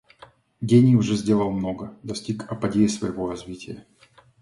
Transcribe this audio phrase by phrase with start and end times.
[0.61, 3.85] Гений уже сделал много, достиг апогея своего развития.